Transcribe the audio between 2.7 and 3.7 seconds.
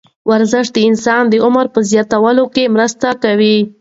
مرسته کوي.